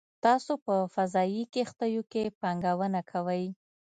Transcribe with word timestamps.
تاسو 0.25 0.53
په 0.65 0.75
فضايي 0.95 1.43
کښتیو 1.53 2.03
کې 2.11 2.23
پانګونه 2.41 3.01
کوئ 3.11 3.45